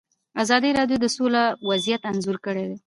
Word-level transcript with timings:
ازادي 0.43 0.69
راډیو 0.79 0.97
د 1.01 1.05
سوله 1.15 1.43
وضعیت 1.69 2.01
انځور 2.11 2.37
کړی. 2.45 2.67